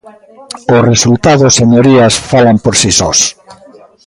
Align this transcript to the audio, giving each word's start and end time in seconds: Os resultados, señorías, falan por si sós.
Os 0.75 0.85
resultados, 0.93 1.55
señorías, 1.59 2.13
falan 2.31 2.57
por 2.63 2.75
si 2.81 2.91
sós. 2.99 3.19